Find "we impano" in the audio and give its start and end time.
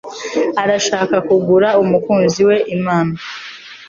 2.49-3.15